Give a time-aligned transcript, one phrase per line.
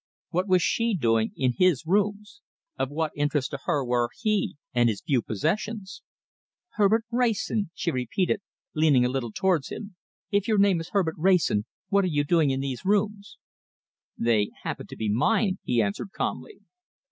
[0.31, 2.41] What was she doing in his rooms?
[2.75, 6.01] of what interest to her were he and his few possessions?
[6.69, 8.41] "Herbert Wrayson," she repeated,
[8.73, 9.95] leaning a little towards him.
[10.31, 13.37] "If your name is Herbert Wrayson, what are you doing in these rooms?"
[14.17, 16.61] "They happen to be mine," he answered calmly.